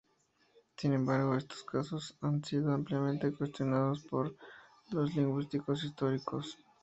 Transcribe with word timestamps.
Sin 0.79 0.93
embargo, 0.93 1.35
estos 1.35 1.61
casos 1.63 2.17
han 2.21 2.43
sido 2.43 2.73
ampliamente 2.73 3.31
cuestionados 3.31 4.01
por 4.07 4.35
los 4.89 5.15
lingüistas 5.15 5.83
históricos. 5.83 6.57